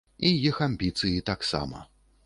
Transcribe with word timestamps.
І 0.29 0.31
іх 0.47 0.57
амбіцыі 0.67 1.23
таксама. 1.31 1.89